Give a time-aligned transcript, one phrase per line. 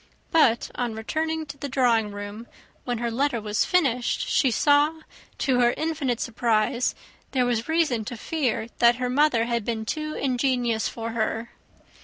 [0.31, 2.47] But on her returning to the drawing room,
[2.85, 5.01] when her letter was finished, she saw,
[5.37, 6.95] to her infinite surprise,
[7.33, 11.51] there was reason to fear that her mother had been too ingenious for her.